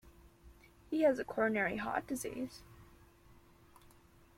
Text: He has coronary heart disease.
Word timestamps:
He 0.89 1.01
has 1.03 1.21
coronary 1.27 1.77
heart 1.77 2.07
disease. 2.07 2.63